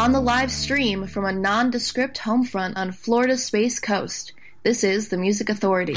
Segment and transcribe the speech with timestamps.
[0.00, 4.32] on the live stream from a nondescript homefront on Florida's Space Coast.
[4.62, 5.92] This is the Music Authority.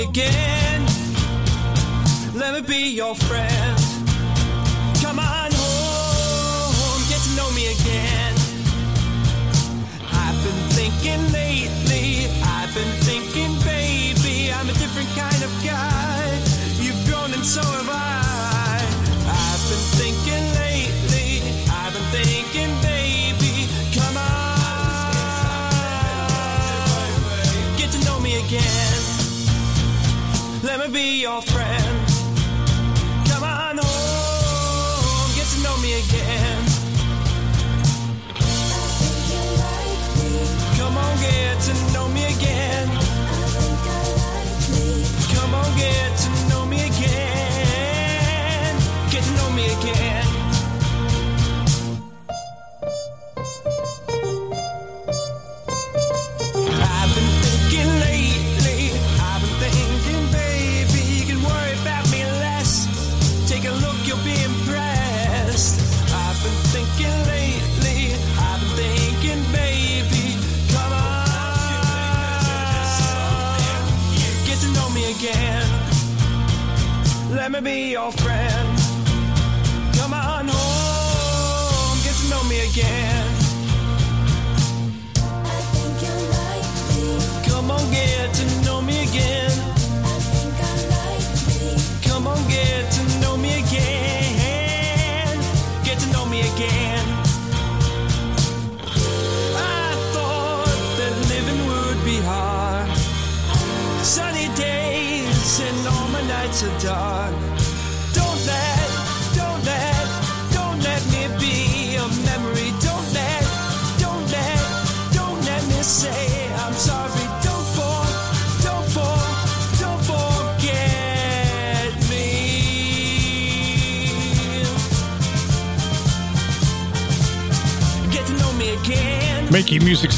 [0.00, 0.86] again.
[2.34, 3.65] Let me be your friend.
[30.96, 31.55] be your.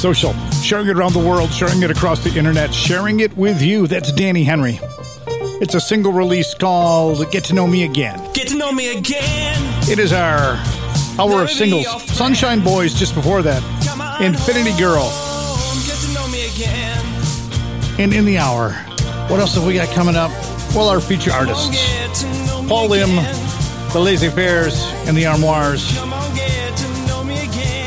[0.02, 0.32] Again.
[0.32, 3.36] Making music social, sharing it around the world, sharing it across the internet, sharing it
[3.36, 3.86] with you.
[3.86, 4.80] That's Danny Henry.
[5.60, 8.32] It's a single release called Get to Know Me Again.
[8.32, 9.90] Get to know me again.
[9.90, 10.56] It is our
[11.18, 11.86] hour of singles.
[12.04, 13.62] Sunshine Boys just before that.
[14.22, 15.02] Infinity Girl.
[15.04, 17.04] home, Get to know me again.
[18.00, 18.70] And in the hour,
[19.28, 20.30] what else have we got coming up?
[20.74, 23.16] Well, our feature artists get to know me Paul Lim,
[23.92, 26.17] the Lazy Fairs, and the Armoires.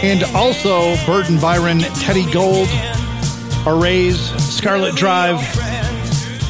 [0.04, 2.68] And also Burton Byron, Teddy Gold,
[3.68, 5.40] Arrays, Scarlet Drive,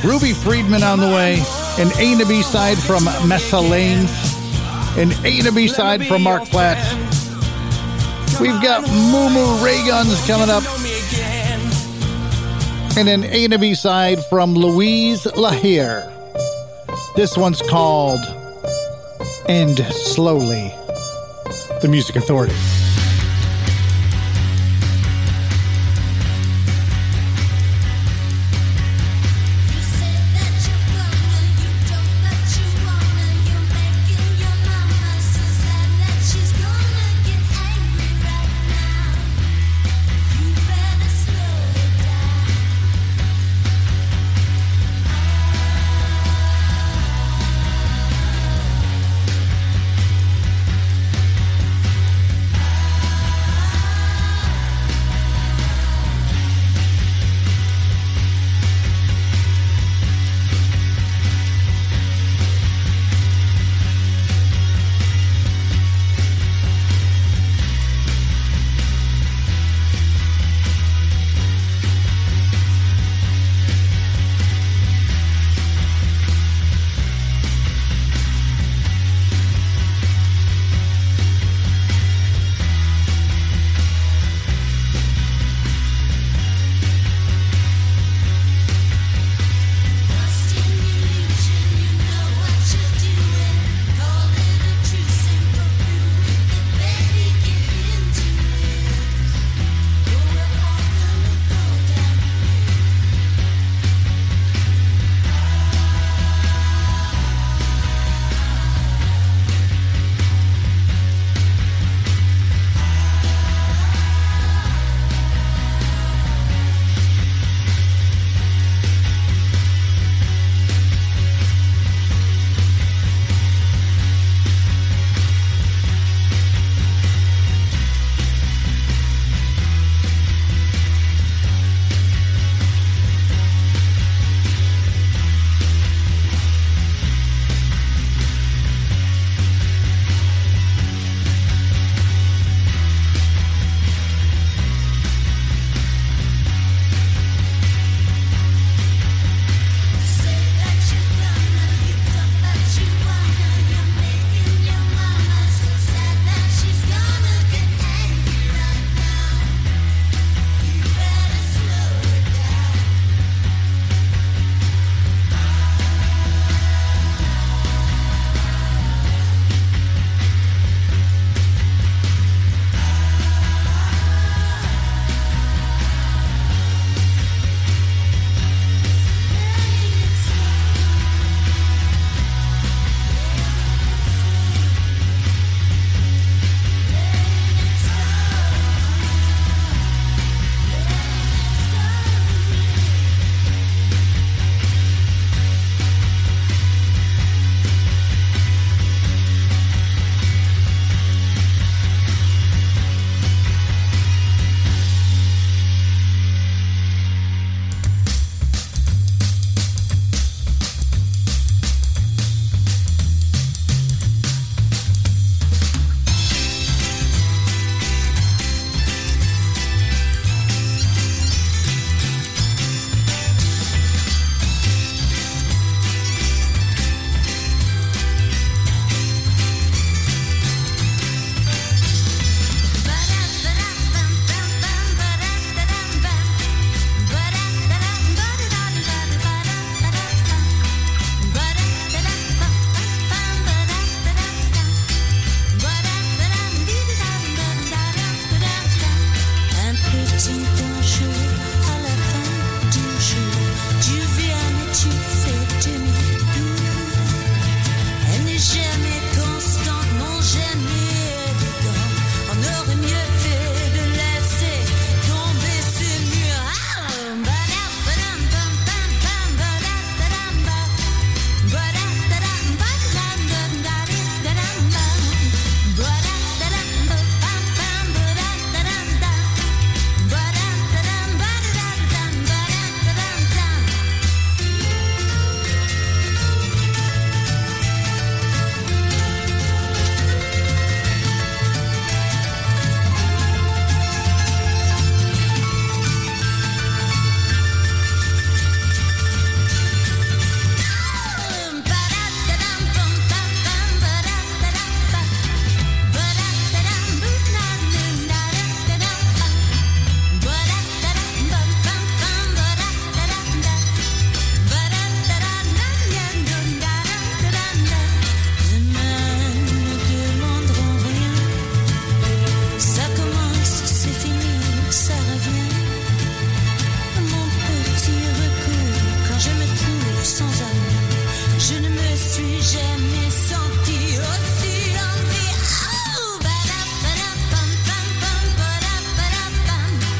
[0.06, 1.44] Ruby Friedman on the way,
[1.77, 4.09] an A and a B side from Mesa Lanes,
[4.98, 6.77] an A and a B side from Mark Platt.
[8.39, 10.63] We've got Moo Moo Ray Guns coming up,
[12.98, 16.09] and an A and a B side from Louise Lahire.
[17.15, 18.21] This one's called
[19.48, 20.74] End Slowly.
[21.81, 22.56] The Music Authority.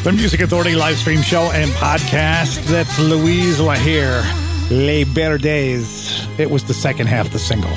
[0.04, 2.64] The Music Authority live stream show and podcast.
[2.66, 4.24] That's Louise Lahire,
[4.72, 6.28] Les Verdes.
[6.40, 7.70] It was the second half, the single.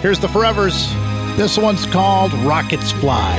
[0.00, 0.88] Here's the Forevers.
[1.36, 3.38] This one's called Rockets Fly.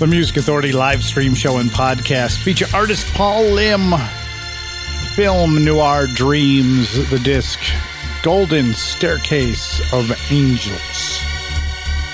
[0.00, 3.92] The Music Authority live stream show and podcast feature artist Paul Lim.
[5.14, 7.60] Film Noir Dreams, the disc
[8.22, 11.22] Golden Staircase of Angels.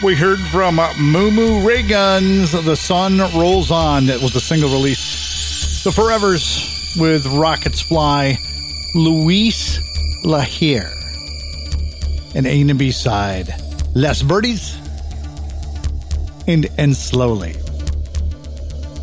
[0.02, 4.06] We heard from Moo Moo Ray Guns, The Sun Rolls On.
[4.06, 5.84] That was the single release.
[5.84, 8.36] The Forevers with Rockets Fly,
[8.96, 9.78] Luis
[10.24, 10.90] Lahire.
[12.34, 13.54] And A and B side,
[13.94, 14.76] Less Birdies
[16.48, 17.54] and End Slowly.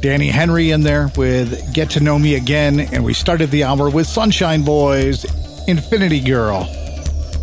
[0.03, 3.89] Danny Henry in there with Get to Know Me Again, and we started the hour
[3.89, 5.23] with Sunshine Boys,
[5.69, 6.65] Infinity Girl,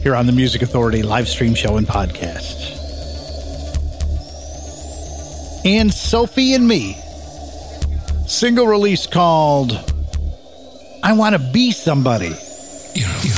[0.02, 2.76] here on the Music Authority live stream show and podcast.
[5.64, 6.98] And Sophie and Me,
[8.26, 9.72] single release called
[11.02, 12.34] I Want to Be Somebody.
[12.34, 13.29] I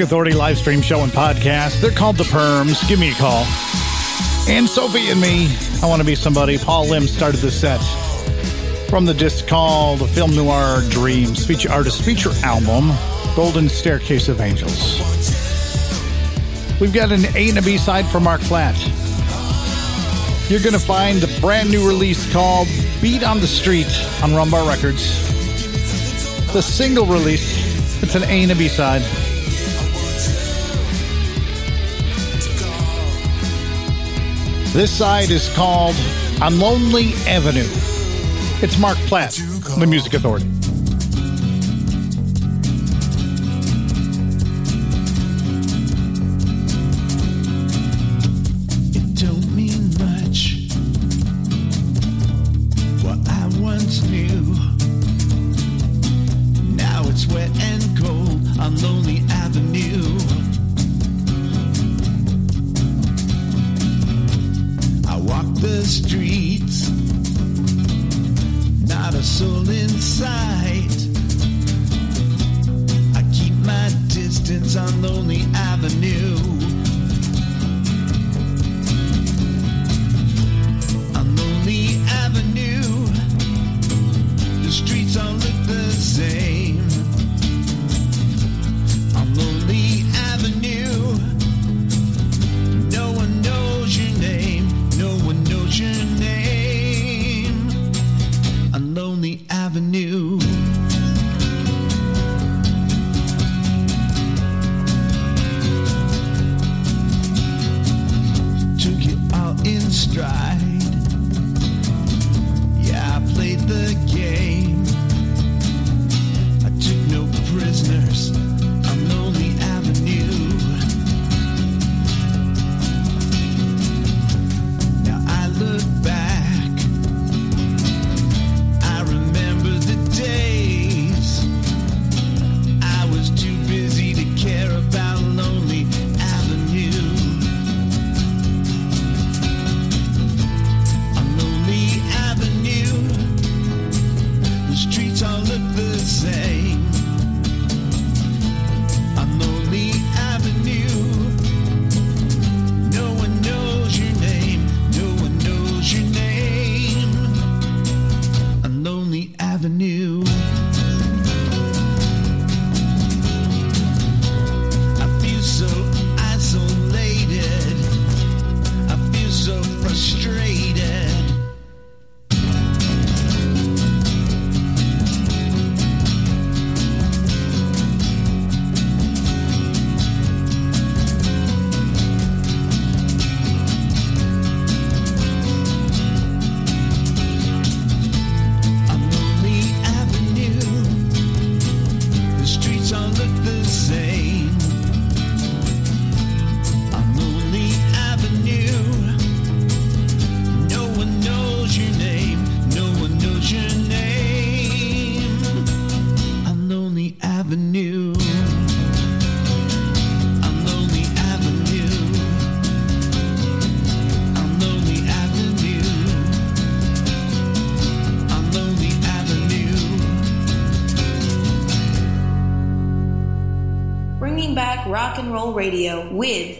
[0.00, 1.80] Authority live stream show and podcast.
[1.80, 2.86] They're called The Perms.
[2.88, 3.44] Give me a call.
[4.48, 5.48] And Sophie and me,
[5.82, 6.56] I want to be somebody.
[6.56, 7.80] Paul Lim started the set
[8.88, 12.92] from the disc called Film Noir Dreams, feature artist feature album,
[13.34, 15.00] Golden Staircase of Angels.
[16.80, 18.76] We've got an A and a B side for Mark Flat.
[20.50, 22.68] You're going to find the brand new release called
[23.02, 23.86] Beat on the Street
[24.22, 25.26] on Rumbar Records.
[26.52, 29.02] The single release, it's an A and a B side.
[34.78, 35.96] This side is called
[36.40, 37.66] On Lonely Avenue.
[38.62, 39.32] It's Mark Platt,
[39.76, 40.57] the Music Authority.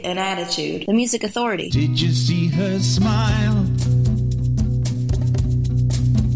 [0.09, 0.87] and attitude.
[0.87, 1.69] The Music Authority.
[1.69, 3.65] Did you see her smile?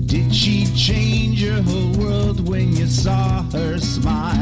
[0.06, 4.41] Did she change your whole world when you saw her smile?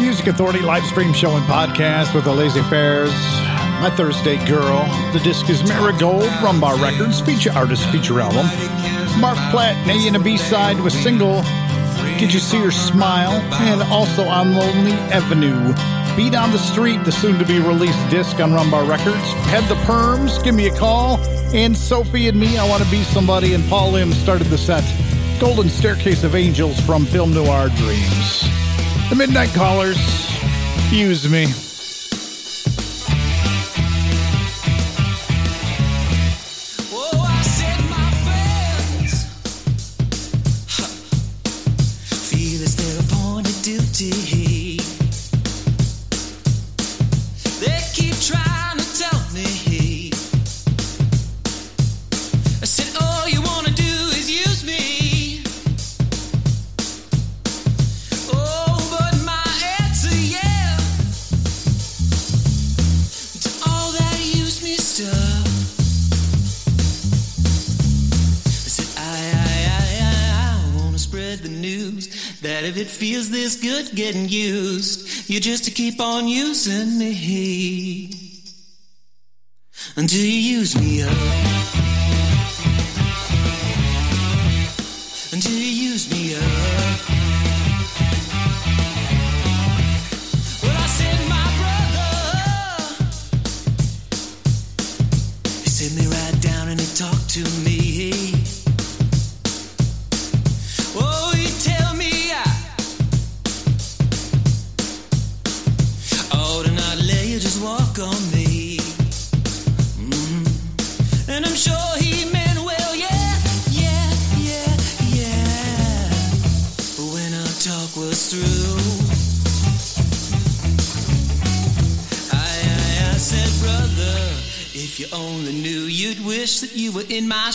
[0.00, 3.12] Music Authority live stream show and podcast with the Laissez Fairs.
[3.82, 4.84] My Thursday Girl.
[5.12, 8.46] The disc is Marigold, Rumbar Records, feature artist, feature album.
[9.20, 11.42] Mark Platt, A and a B side with single
[12.18, 13.32] Did You See Her Smile?
[13.60, 15.74] And also on Lonely Avenue.
[16.16, 19.32] Beat on the Street, the soon to be released disc on Rumbar Records.
[19.48, 21.18] Head the Perms, give me a call.
[21.54, 24.84] And Sophie and me, I Want to Be Somebody, and Paul Lim started the set.
[25.38, 28.59] Golden Staircase of Angels from Film Noir Dreams.
[29.10, 29.98] The Midnight Callers,
[30.92, 31.69] use me.
[72.60, 78.10] That if it feels this good getting used, you just to keep on using me
[79.96, 81.10] until you use me up.
[85.32, 86.59] Until you use me up.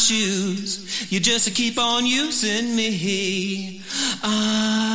[0.05, 1.11] Shoes.
[1.11, 3.81] You just keep on using me.
[4.23, 4.94] Ah,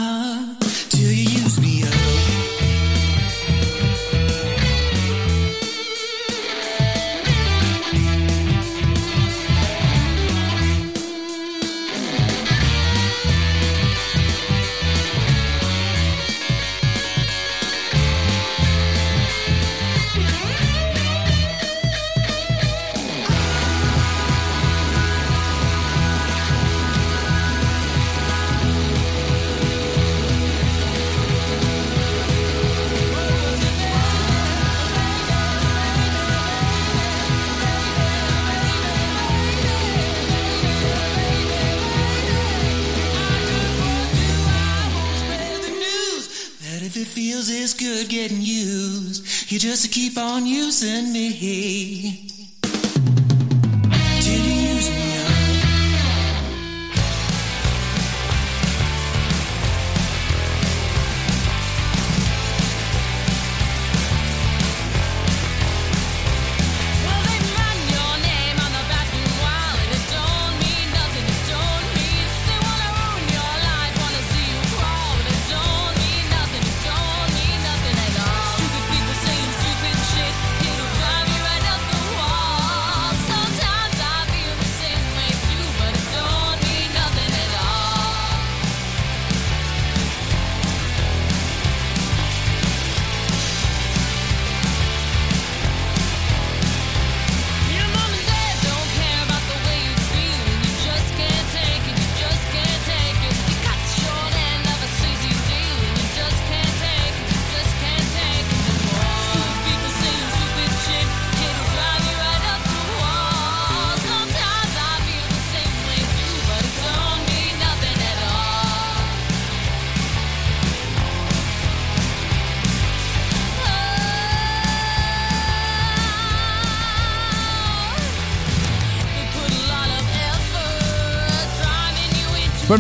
[46.91, 52.40] if it feels it's good getting used, you just keep on using me.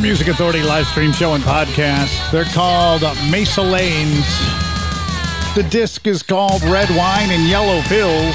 [0.01, 2.30] Music Authority live stream show and podcast.
[2.32, 4.24] They're called Mesa Lanes.
[5.55, 8.34] The disc is called Red Wine and Yellow Pills.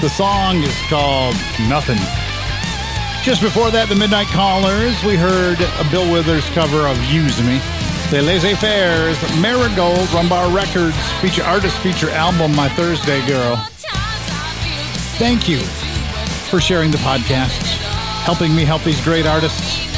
[0.00, 1.34] The song is called
[1.68, 1.98] Nothing.
[3.22, 7.60] Just before that, the Midnight Callers, we heard a Bill Withers cover of Use Me.
[8.10, 13.56] The Laissez Fairs, Marigold, Rumbar Records, feature artist feature album, My Thursday Girl.
[15.18, 15.58] Thank you
[16.48, 17.76] for sharing the podcasts,
[18.24, 19.89] helping me help these great artists.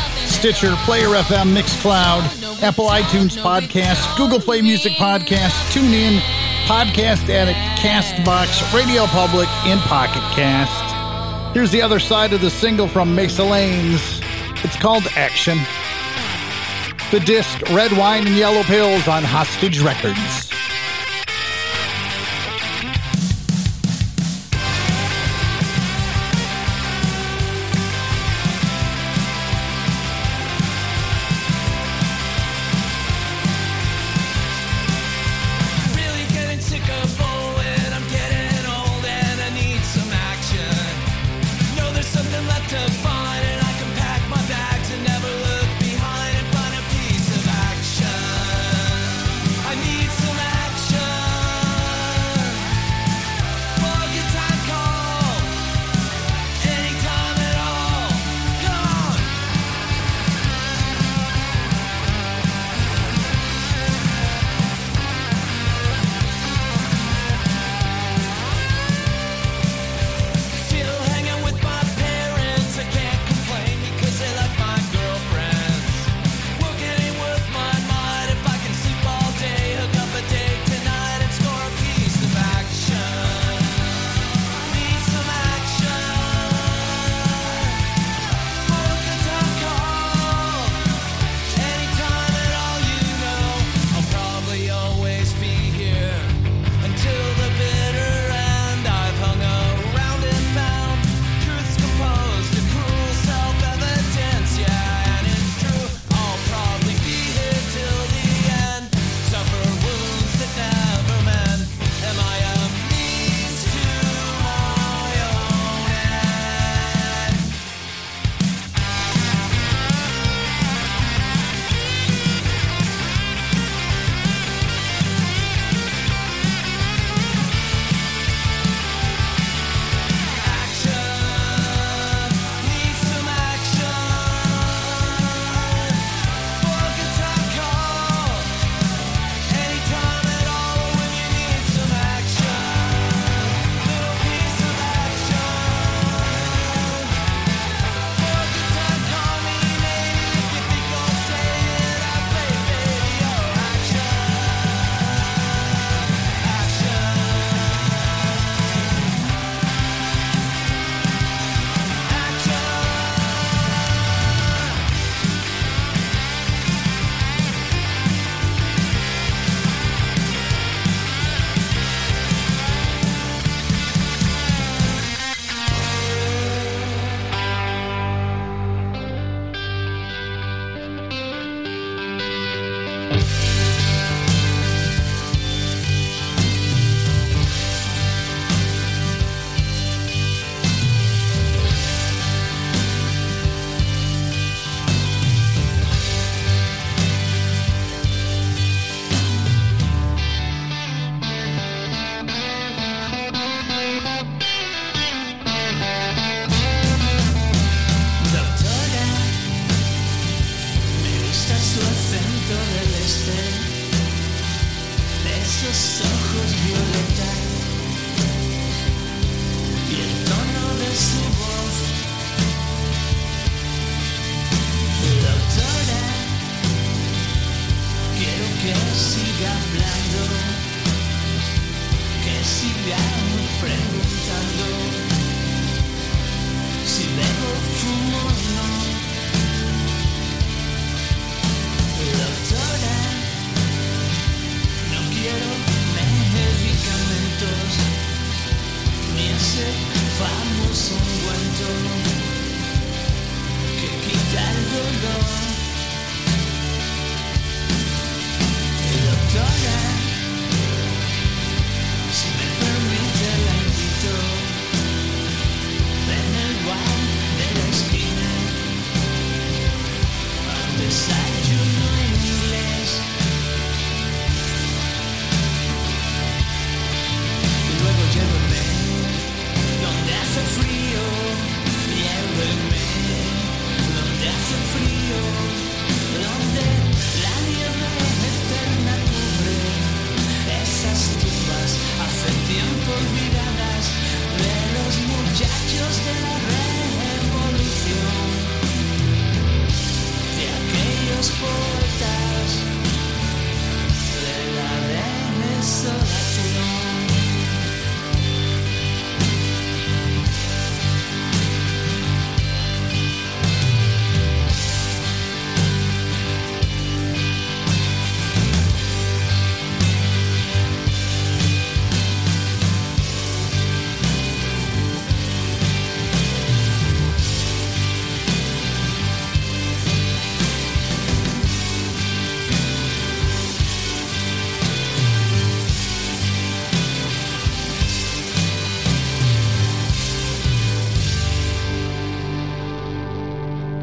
[0.42, 6.18] Stitcher, Player FM, Mixcloud, Apple iTunes Podcast, Google Play Music Podcast, TuneIn,
[6.66, 11.54] Podcast Addict, Castbox, Radio Public, and Pocket Cast.
[11.54, 14.20] Here's the other side of the single from Mesa Lanes.
[14.64, 15.58] It's called Action.
[17.12, 20.51] The disc Red Wine and Yellow Pills on Hostage Records.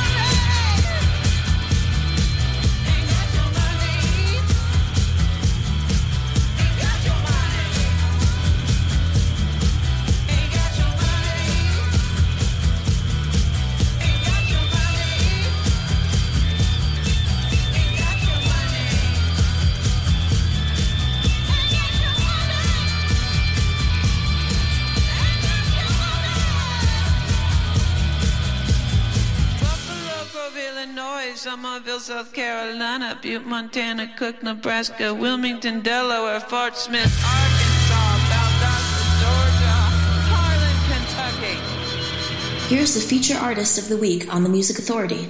[32.03, 38.73] South Carolina, Butte, Montana, Cook, Nebraska, Wilmington, Delaware, Fort Smith, Arkansas, Valdosta,
[39.23, 39.77] Georgia,
[40.27, 42.75] Harlan, Kentucky.
[42.75, 45.29] Here's the feature artist of the week on the Music Authority.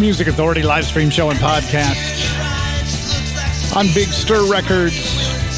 [0.00, 1.94] Music Authority live stream show and podcast
[3.76, 4.94] on Big Stir Records,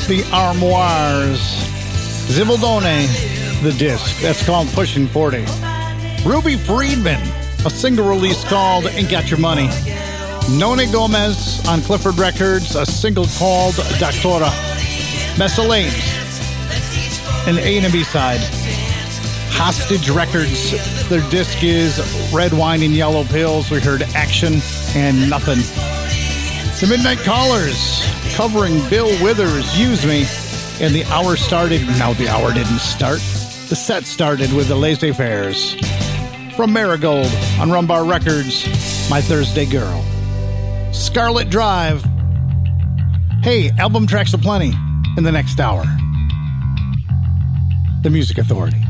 [0.09, 1.39] The Armoires,
[2.27, 3.07] Zibaldone,
[3.63, 4.21] the disc.
[4.21, 5.45] That's called Pushing 40.
[6.25, 7.21] Ruby Friedman,
[7.65, 9.69] a single release called Ain't Got Your Money.
[10.51, 14.51] Nona Gomez on Clifford Records, a single called Doctora.
[15.39, 15.95] Mesa Lanes,
[17.47, 18.41] an A and a B side.
[19.65, 21.09] Hostage Records.
[21.09, 22.01] Their disc is
[22.35, 23.71] Red Wine and Yellow Pills.
[23.71, 24.55] We heard Action
[24.97, 25.59] and Nothing.
[26.81, 28.03] The Midnight Callers
[28.35, 30.27] covering Bill Withers, Use Me.
[30.85, 31.81] And the hour started.
[31.97, 33.21] No, the hour didn't start.
[33.69, 35.75] The set started with the Laissez Fairs
[36.57, 37.27] From Marigold
[37.61, 38.67] on Rumbar Records,
[39.09, 40.05] My Thursday Girl.
[40.93, 42.05] Scarlet Drive.
[43.45, 44.73] Hey, album tracks aplenty
[45.17, 45.85] in the next hour.
[48.03, 48.82] The Music Authority.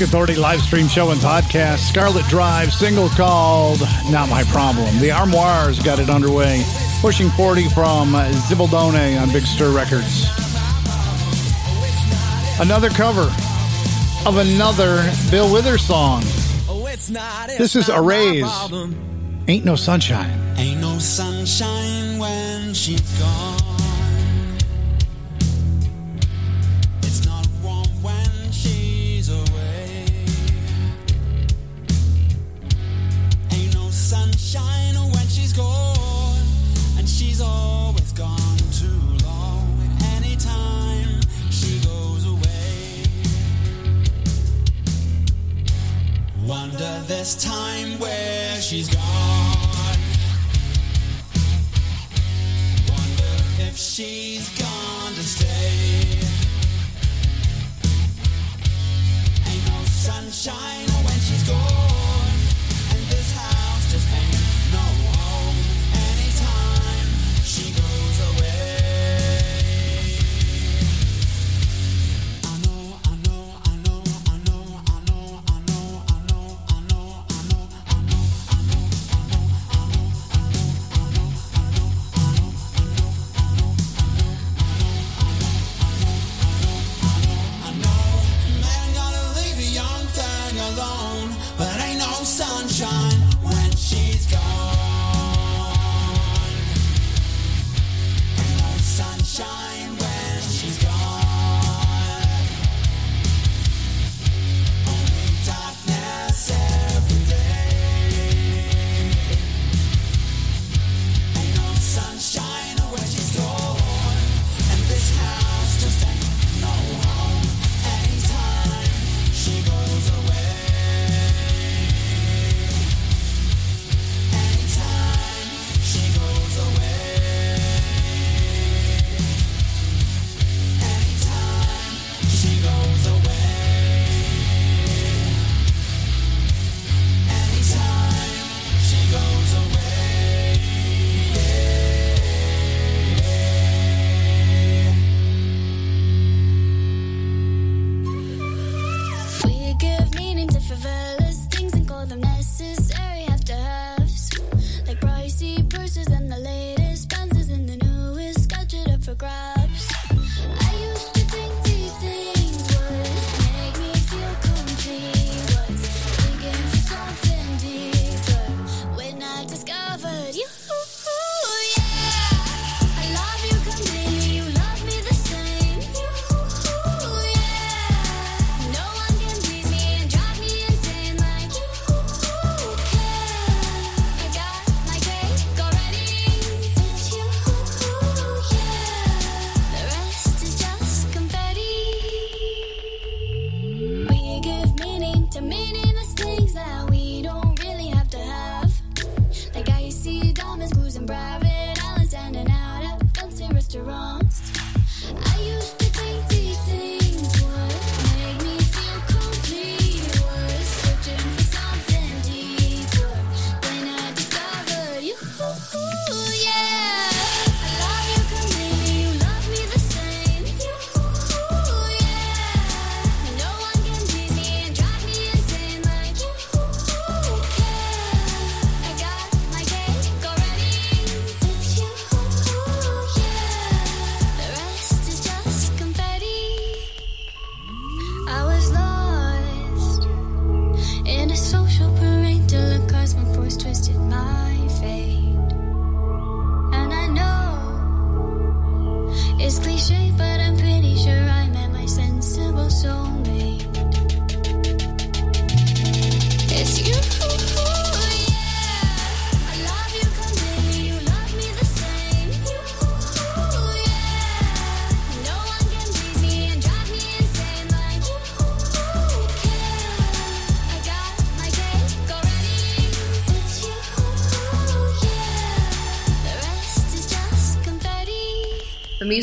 [0.00, 1.80] Authority live stream show and podcast.
[1.88, 3.80] Scarlet Drive single called
[4.10, 4.98] Not My Problem.
[4.98, 6.64] The Armoires got it underway.
[7.00, 8.12] Pushing 40 from
[8.48, 10.26] Zibaldone on Big Stir Records.
[12.60, 13.32] Another cover
[14.26, 16.22] of another Bill Withers song.
[17.58, 18.44] This is Arrays.
[19.48, 20.38] Ain't no sunshine.
[20.56, 23.69] Ain't no sunshine when she's gone.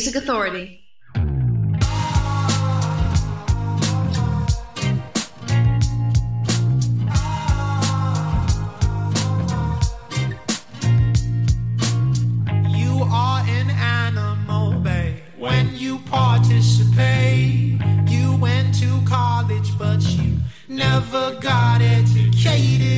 [0.08, 0.84] Music Authority.
[16.06, 17.82] participate.
[18.08, 20.38] You went to college, but you
[20.70, 22.97] never got educated.